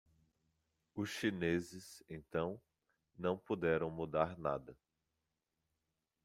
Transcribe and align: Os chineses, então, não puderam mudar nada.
Os 0.95 1.11
chineses, 1.11 2.03
então, 2.09 2.59
não 3.19 3.37
puderam 3.37 3.91
mudar 3.91 4.35
nada. 4.35 4.75